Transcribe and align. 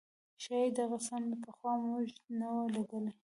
ښايي 0.43 0.69
دغه 0.79 0.97
څنډه 1.07 1.37
پخوا 1.43 1.73
موږ 1.87 2.07
نه 2.39 2.47
وه 2.53 2.65
لیدلې. 2.75 3.11